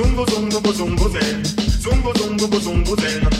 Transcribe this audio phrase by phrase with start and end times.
[0.00, 1.44] Zungo, zungo, bo, zungo, zen.
[1.78, 3.39] Zungo, zungo, zungo, zen.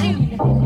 [0.00, 0.59] Julia.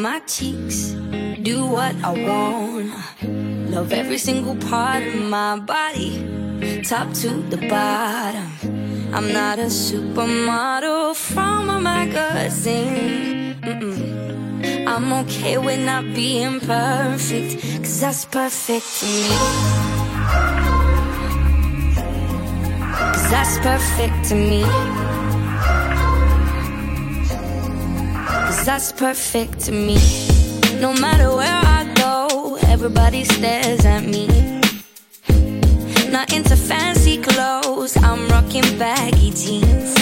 [0.00, 0.92] My cheeks.
[1.42, 2.92] Do what I want.
[3.70, 8.48] Love every single part of my body, top to the bottom.
[9.12, 13.60] I'm not a supermodel from a magazine.
[13.60, 14.86] Mm-mm.
[14.86, 19.28] I'm okay with not being perfect, cause that's perfect to me.
[23.12, 25.01] Cause that's perfect to me.
[28.52, 29.96] Cause that's perfect to me.
[30.78, 34.26] No matter where I go, everybody stares at me.
[36.10, 39.94] Not into fancy clothes, I'm rocking baggy jeans.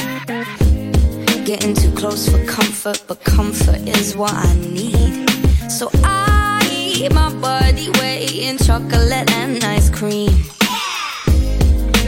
[1.46, 5.30] Getting too close for comfort, but comfort is what I need.
[5.70, 10.34] So I eat my body weight in chocolate and ice cream.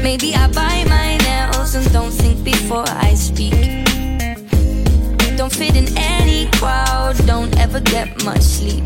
[0.03, 3.92] Maybe I bite my nails and don't think before I speak.
[5.37, 8.85] Don't fit in any crowd, don't ever get much sleep.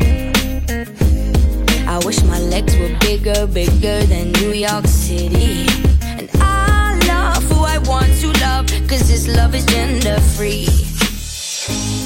[1.87, 5.67] I wish my legs were bigger, bigger than New York City.
[6.01, 10.67] And I love who I want to love, cause this love is gender free.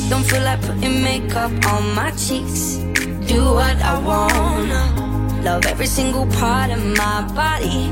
[0.09, 2.77] Don't feel like putting makeup on my cheeks.
[3.27, 5.41] Do what I wanna.
[5.43, 7.87] Love every single part of my body,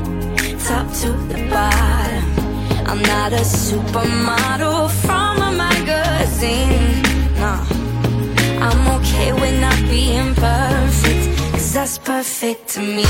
[0.66, 2.24] top to the bottom.
[2.86, 5.39] I'm not a supermodel from
[6.20, 7.02] magazine.
[7.36, 7.52] No,
[8.60, 13.04] I'm okay with not being perfect, cause that's perfect to me.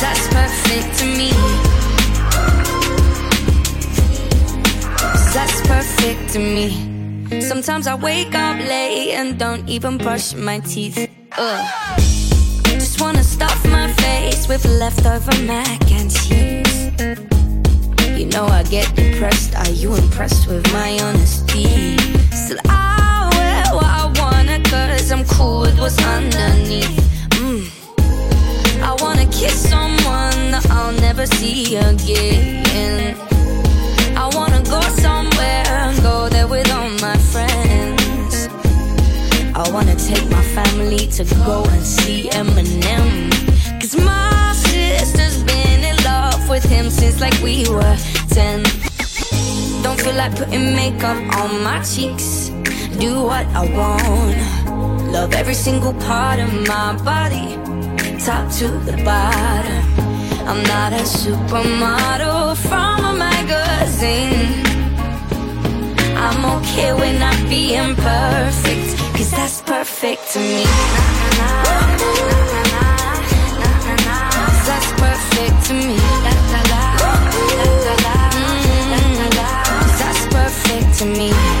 [0.00, 1.30] That's perfect to me.
[5.34, 7.40] That's perfect to me.
[7.40, 11.08] Sometimes I wake up late and don't even brush my teeth.
[11.38, 12.00] Ugh.
[12.64, 16.63] Just wanna stuff my face with leftover mac and cheese.
[18.74, 19.54] Get depressed.
[19.54, 21.96] Are you impressed with my honesty?
[22.32, 26.98] Still, I wear what I wanna, cause I'm cool with what's underneath.
[27.38, 27.70] Mm.
[28.82, 33.16] I wanna kiss someone that I'll never see again.
[34.16, 38.48] I wanna go somewhere and go there with all my friends.
[39.54, 43.30] I wanna take my family to go and see Eminem.
[43.80, 47.96] Cause my sister's been in love with him since like we were
[48.34, 48.64] 10.
[49.84, 52.48] Don't feel like putting makeup on my cheeks.
[52.98, 55.12] Do what I want.
[55.12, 57.54] Love every single part of my body,
[58.18, 59.82] top to the bottom.
[60.48, 64.64] I'm not a supermodel from a magazine.
[66.16, 70.64] I'm okay with not being perfect, cause that's perfect to me.
[74.66, 76.03] That's perfect to me.
[81.04, 81.53] To me.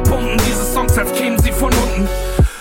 [0.00, 2.08] Pumpen diese Songs, als kämen sie von unten.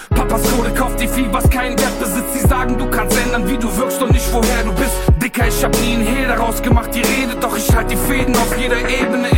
[0.09, 2.33] Papas Kohle kauft dir viel, was keinen Wert besitzt.
[2.33, 4.91] Sie sagen, du kannst ändern, wie du wirkst und nicht woher du bist.
[5.21, 8.35] Dicker, ich hab nie einen Hehl daraus gemacht, die redet, doch ich halt die Fäden
[8.35, 9.29] auf jeder Ebene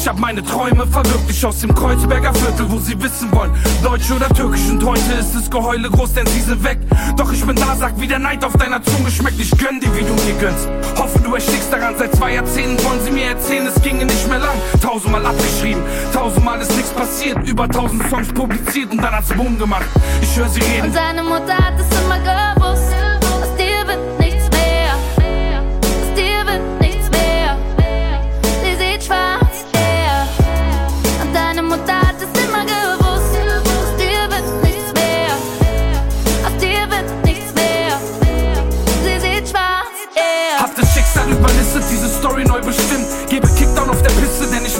[0.00, 4.28] ich hab meine Träume verwirklicht aus dem Kreuzberger Viertel, wo sie wissen wollen, Deutsch oder
[4.30, 4.70] Türkisch.
[4.70, 6.78] Und heute ist das Geheule groß, denn sie sind weg.
[7.18, 9.38] Doch ich bin da, sag, wie der Neid auf deiner Zunge schmeckt.
[9.38, 10.68] Ich gönn dir, wie du mir gönnst.
[10.96, 11.96] Hoffe, du erstickst daran.
[11.98, 14.56] Seit zwei Jahrzehnten wollen sie mir erzählen, es ginge nicht mehr lang.
[14.80, 15.82] Tausendmal abgeschrieben,
[16.14, 17.46] tausendmal ist nichts passiert.
[17.46, 19.84] Über tausend Songs publiziert und dann hat's Boom gemacht.
[20.22, 20.86] Ich höre sie reden.
[20.86, 22.59] Und seine Mutter hat es immer gewusst.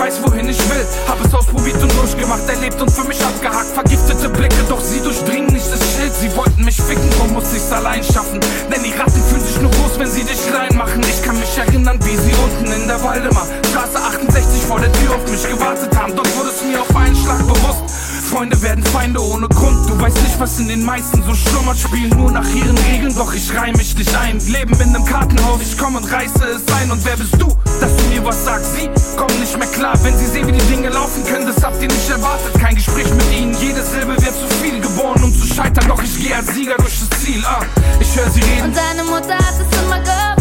[0.01, 0.85] weiß, wohin ich will.
[1.07, 3.71] Hab es ausprobiert und durchgemacht, erlebt und für mich abgehakt.
[3.75, 6.13] Vergiftete Blicke, doch sie durchdringen nicht das Schild.
[6.15, 8.41] Sie wollten mich ficken, drum muss ich's allein schaffen.
[8.73, 11.03] Denn die Ratten fühlen sich nur groß, wenn sie dich klein machen.
[11.03, 15.17] Ich kann mich erinnern, wie sie unten in der Waldemar, Straße 68 vor der Tür
[15.17, 16.17] auf mich gewartet haben.
[16.17, 18.10] Dort wurde es mir auf einen Schlag bewusst.
[18.31, 19.91] Freunde werden Feinde ohne Grund.
[19.91, 21.77] Du weißt nicht, was in den meisten so schlummert.
[21.77, 24.39] Spielen nur nach ihren Regeln, doch ich reim mich nicht ein.
[24.47, 26.93] Leben in einem Kartenhaus, ich komm und reiße es ein.
[26.93, 27.49] Und wer bist du,
[27.81, 28.77] dass du mir was sagst?
[28.77, 31.47] Sie kommen nicht mehr klar, wenn sie sehen, wie die Dinge laufen können.
[31.47, 32.55] Das habt ihr nicht erwartet.
[32.61, 35.89] Kein Gespräch mit ihnen, jede Silbe wird zu viel geboren, um zu scheitern.
[35.89, 37.45] Doch ich gehe als Sieger durch das Ziel.
[37.45, 37.65] Ah,
[37.99, 38.67] ich höre sie reden.
[38.67, 40.40] Und deine Mutter hat es immer gehört.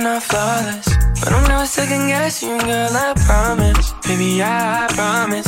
[0.00, 0.88] I'm not flawless,
[1.20, 2.88] but I'm never second guessing, girl.
[2.90, 5.46] I promise, baby, I, I promise.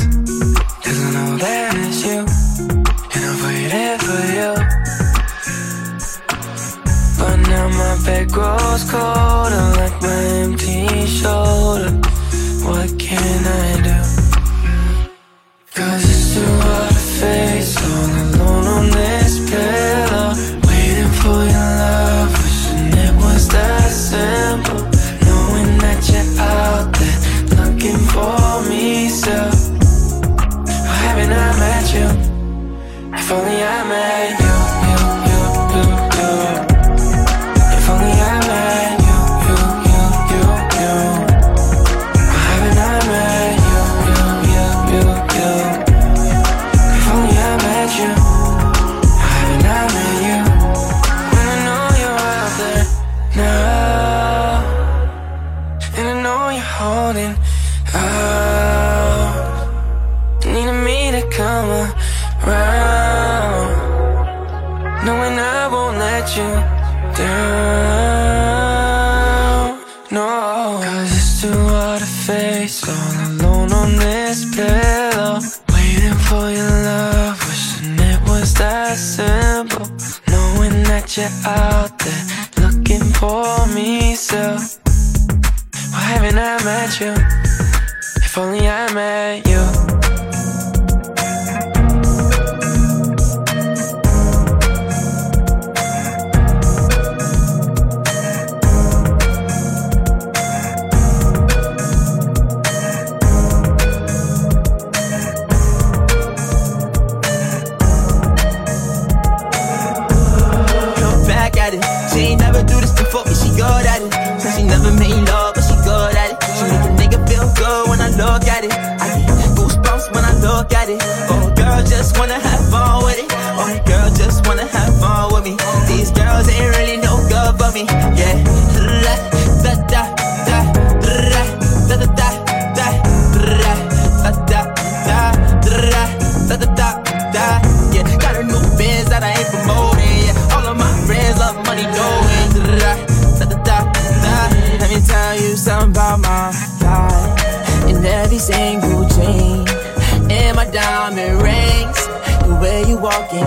[0.84, 2.20] Cause I know that it's you,
[3.14, 4.52] and I'm waiting for you.
[7.16, 11.92] But now my bed grows colder, like my empty shoulder.
[12.68, 13.98] What can I do?
[15.72, 20.01] Cause it's too hard to face all alone on this bed.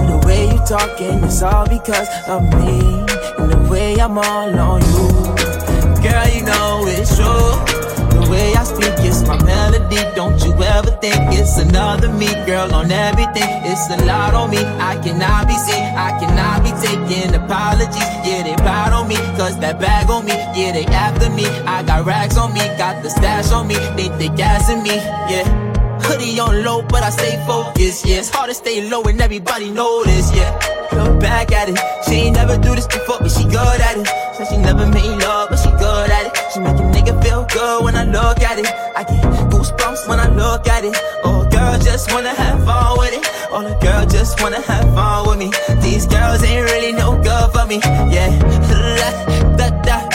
[0.10, 2.80] The way you talking, it's all because of me.
[3.38, 5.08] And the way I'm all on you.
[6.04, 7.76] Girl, you know it's true.
[8.16, 10.00] The way I speak is my melody.
[10.16, 13.52] Don't you ever think it's another me, girl, on everything.
[13.66, 14.60] It's a lot on me.
[14.60, 15.84] I cannot be seen.
[15.96, 18.12] I cannot be taking apologies.
[18.26, 19.16] Yeah, they proud on me.
[19.38, 20.34] Cause that bag on me.
[20.56, 21.46] Yeah, they after me.
[21.66, 22.62] I got racks on me.
[22.78, 23.76] Got the stash on me.
[23.98, 24.96] They think gassing me.
[25.30, 25.65] Yeah.
[26.06, 28.06] Hoodie on low, but I stay focused.
[28.06, 30.30] Yeah, it's hard to stay low and everybody this.
[30.36, 30.52] Yeah,
[30.94, 31.80] look back at it.
[32.06, 34.08] She ain't never do this before, but she good at it.
[34.36, 36.34] Said she never made love, but she good at it.
[36.54, 38.68] She make a nigga feel good when I look at it.
[38.96, 40.96] I get goosebumps when I look at it.
[41.24, 43.26] Oh, girl, just wanna have fun with it.
[43.50, 45.50] Oh, the girl just wanna have fun with me.
[45.82, 47.80] These girls ain't really no good for me.
[48.14, 48.30] Yeah,
[49.58, 50.15] da da da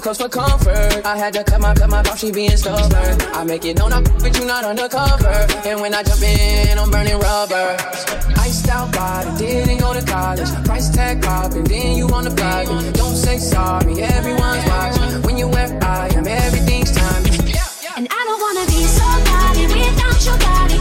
[0.00, 1.04] too close for comfort.
[1.04, 3.20] I had to cut my cut my off, she being stubborn.
[3.34, 5.46] I make it known I'm with you not undercover.
[5.66, 7.76] And when I jump in, I'm burning rubber.
[8.36, 10.50] Iced out body, didn't go to college.
[10.64, 12.66] Price tag popping, then you on the block.
[12.94, 15.22] Don't say sorry, everyone's watching.
[15.22, 17.24] When you wear I am, everything's time.
[17.96, 20.79] And I don't wanna be somebody without your body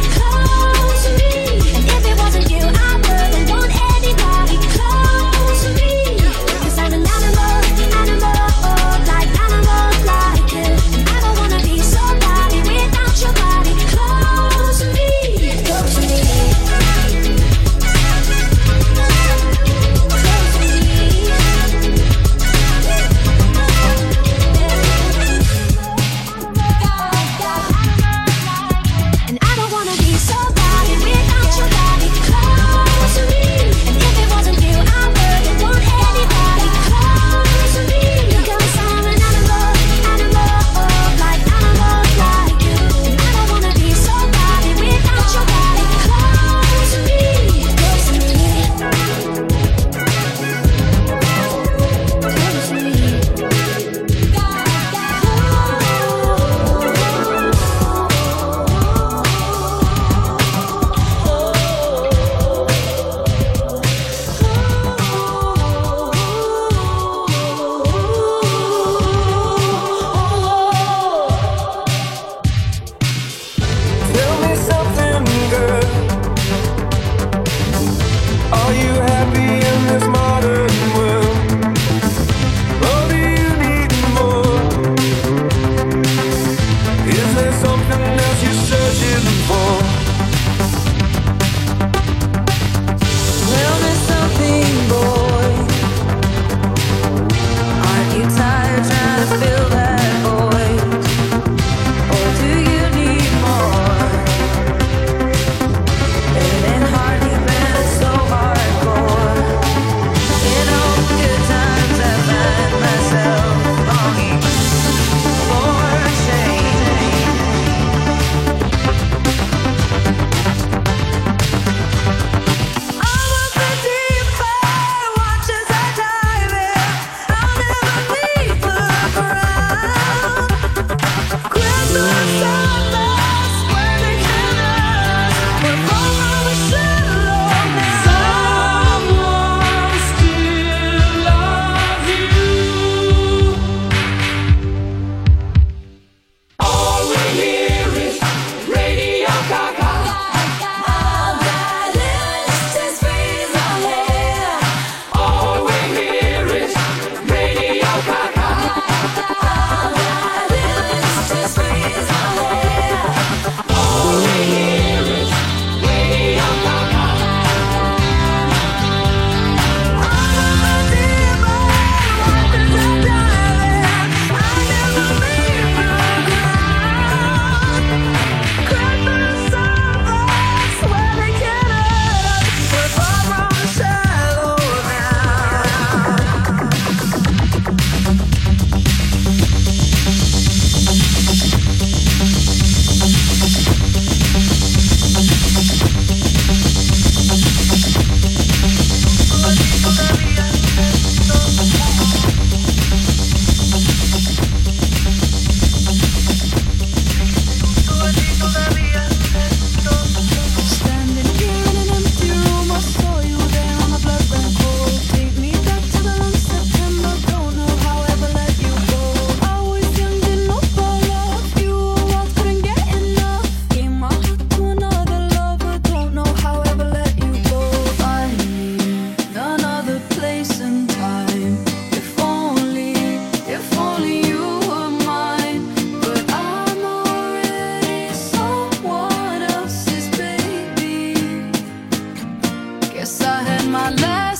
[243.09, 244.38] guess I had my last.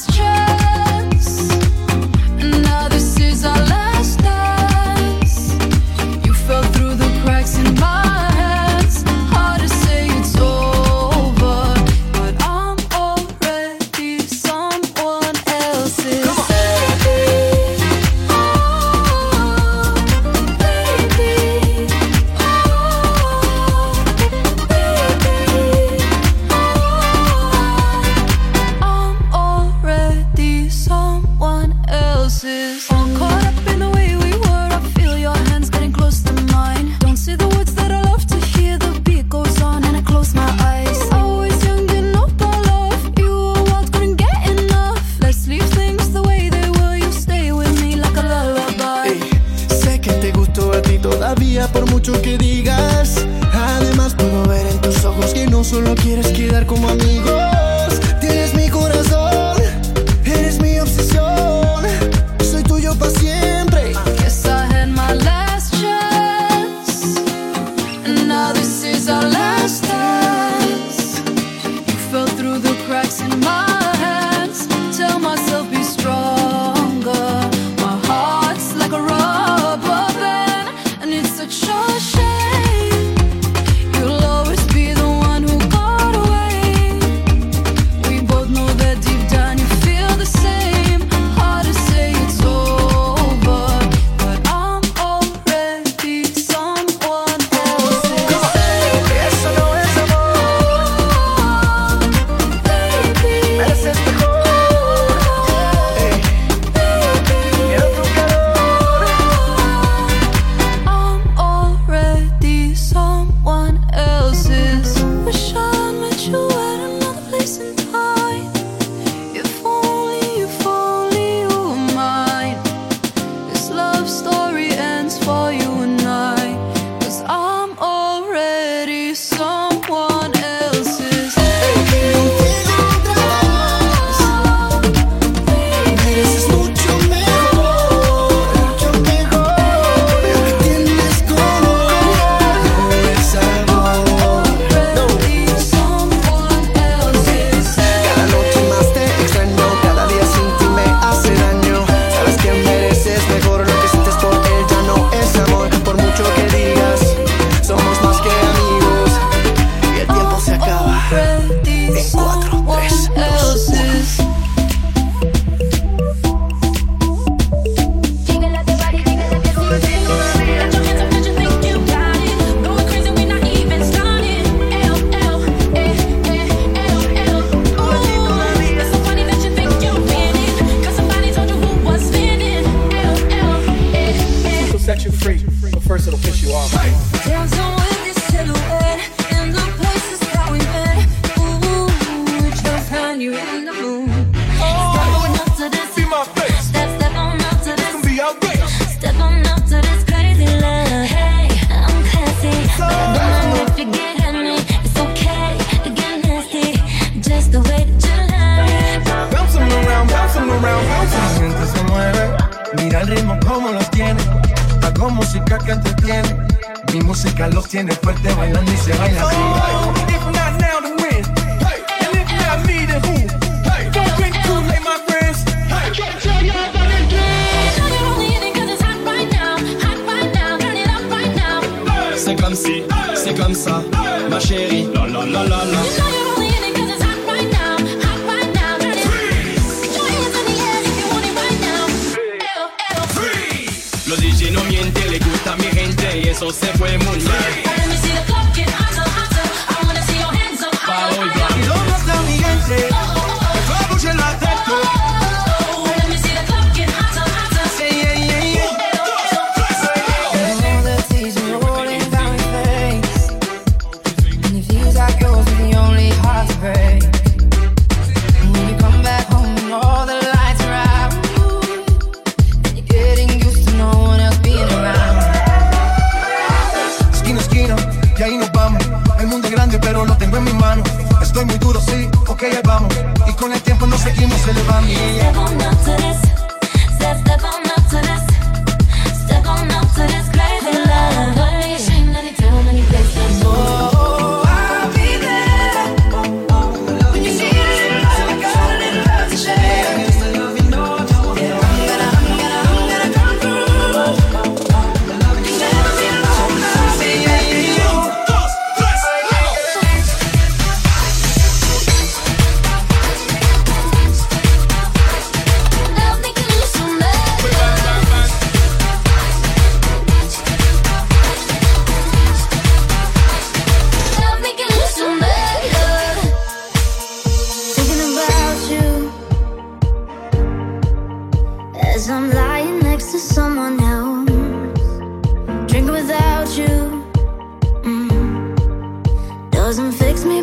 [339.69, 340.41] Doesn't fix me,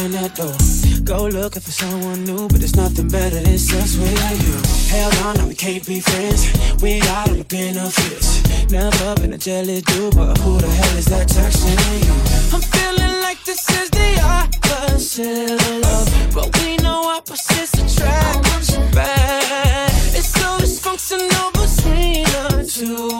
[0.00, 0.56] find that door.
[1.04, 4.56] Go looking for someone new, but there's nothing better than sex with you.
[4.92, 6.40] Hell on, no, we can't be friends.
[6.82, 8.70] We got out on the benefits.
[8.70, 12.16] Never been a jelly dude, but who the hell is that texting you?
[12.54, 18.40] I'm feeling like this is the opposite of love, but we know opposites attract.
[18.94, 19.92] Back.
[20.18, 23.19] It's so dysfunctional between the two.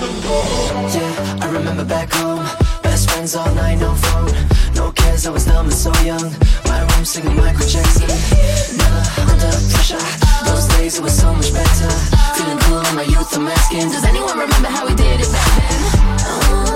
[0.00, 2.46] Yeah, I remember back home.
[2.82, 4.30] Best friends all night, no phone.
[4.74, 6.30] No cares, I was dumb and so young.
[6.66, 8.06] My room singing Michael Jackson.
[8.78, 9.98] Never under pressure.
[10.44, 11.90] Those days it was so much better.
[12.36, 13.90] Feeling cool in my youth, I'm asking.
[13.90, 15.82] Does anyone remember how we did it back then?
[16.20, 16.67] Oh.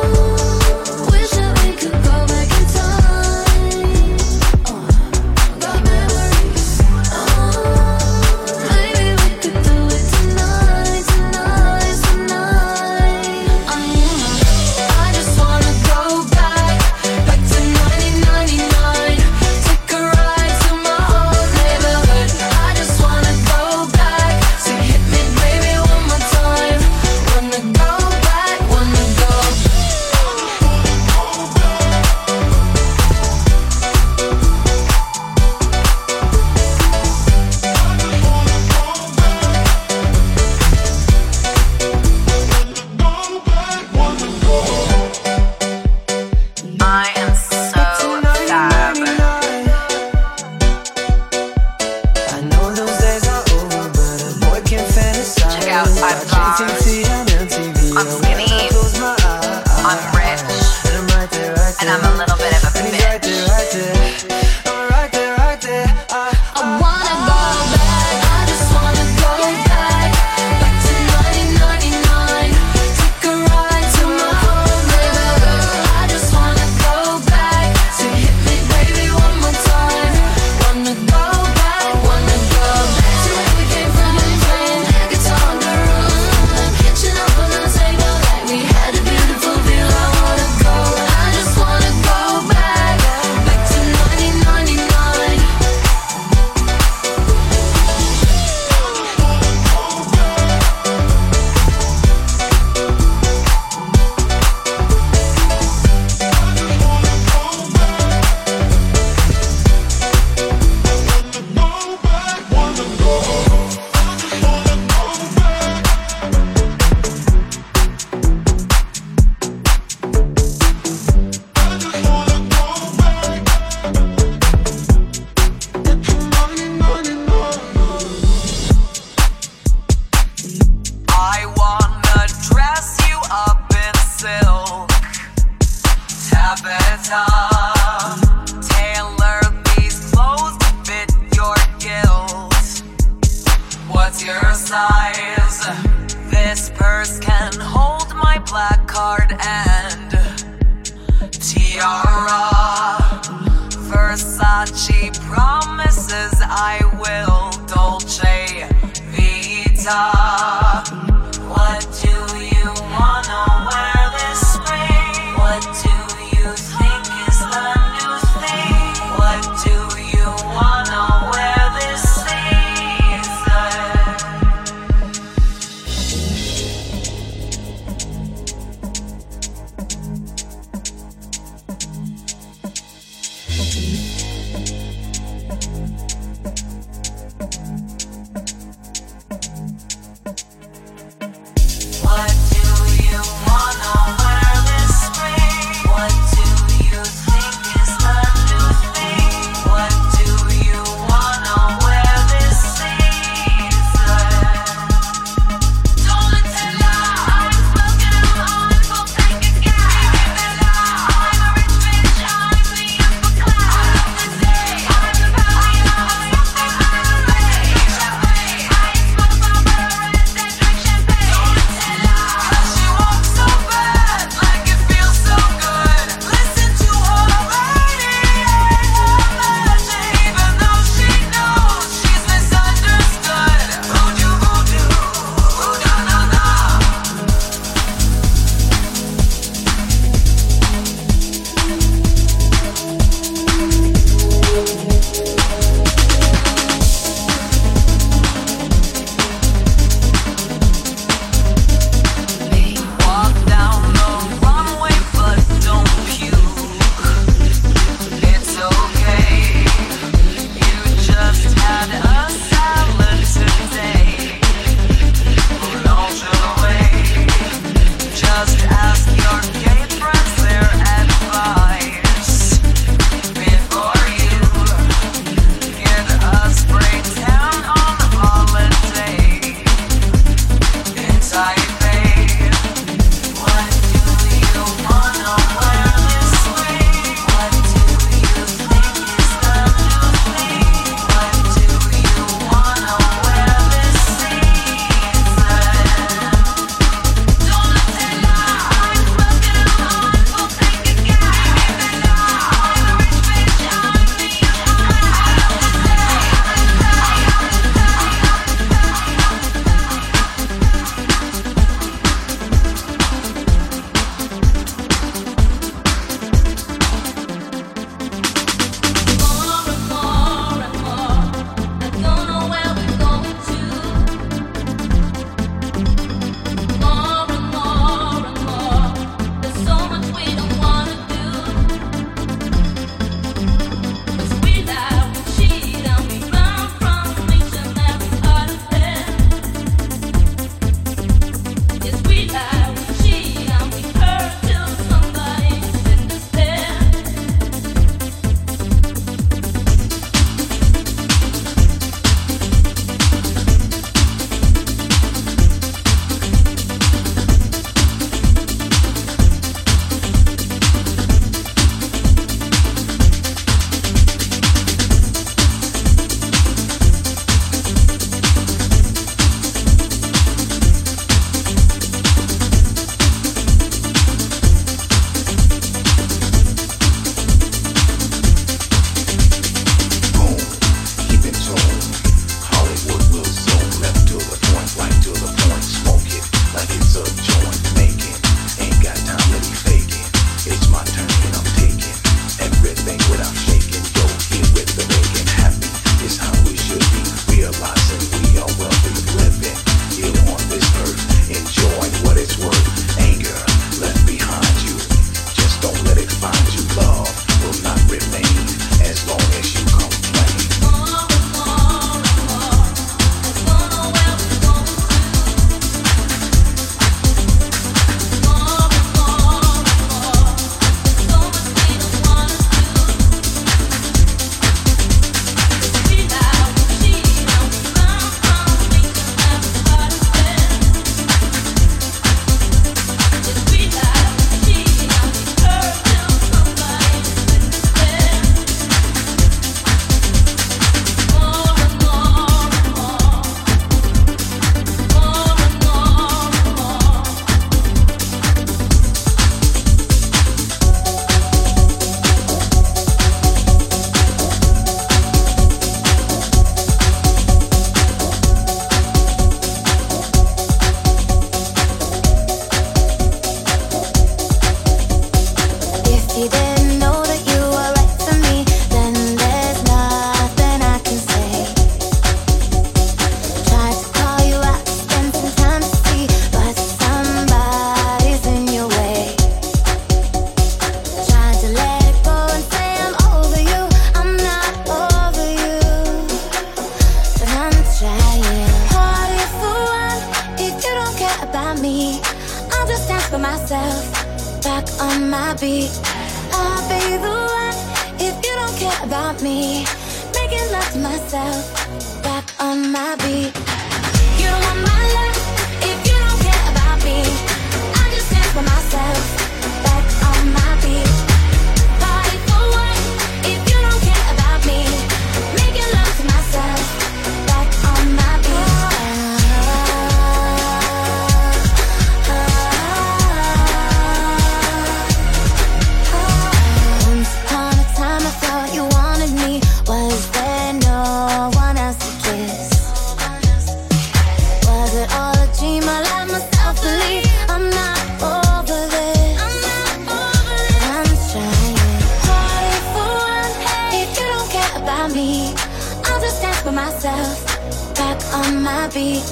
[546.22, 547.26] stand by myself,
[547.74, 549.02] back on my beat.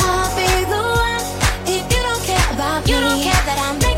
[0.00, 1.24] I'll be the one
[1.74, 3.02] if you don't care about you me.
[3.02, 3.95] You don't care that I'm.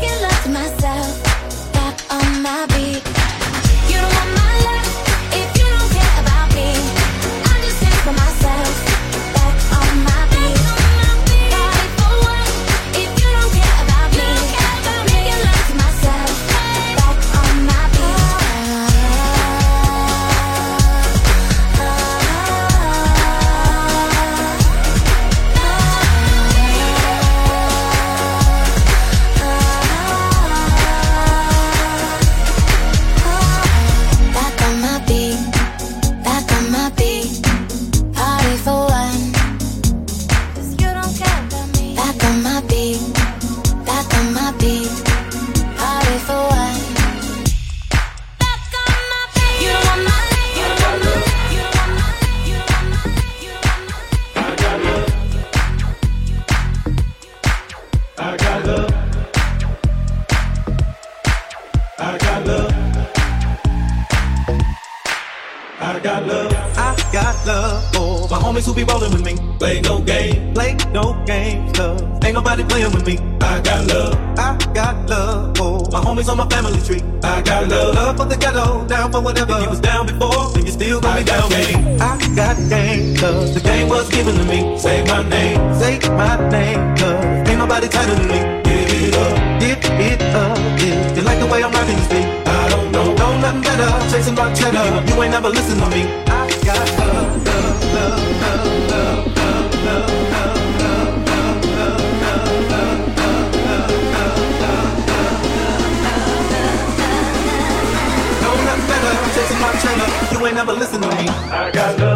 [110.49, 111.27] ain't never listen to me.
[111.51, 112.08] I got love.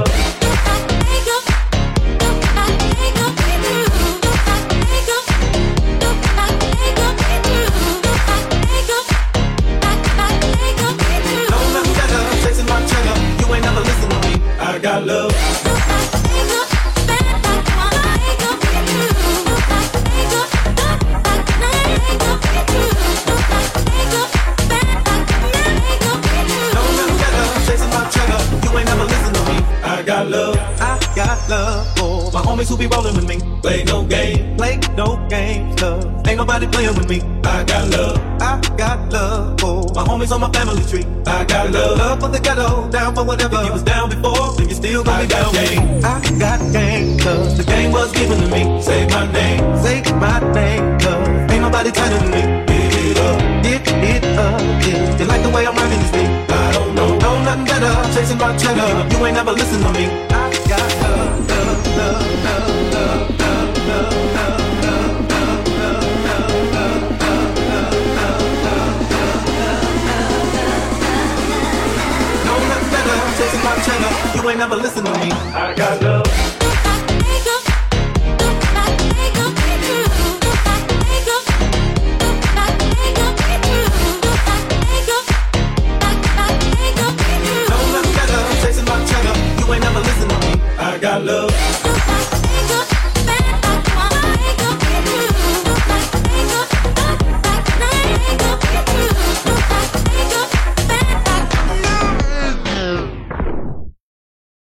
[43.33, 43.57] whatever.
[43.61, 43.92] If you was